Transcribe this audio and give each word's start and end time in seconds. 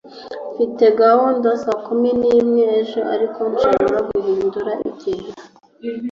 mfite 0.53 0.83
gahunda 1.01 1.47
saa 1.63 1.81
kumi 1.85 2.09
n'imwe 2.19 2.63
ejo, 2.79 2.99
ariko 3.13 3.39
nshobora 3.51 3.97
guhindura 4.09 4.71
igihe 4.89 5.29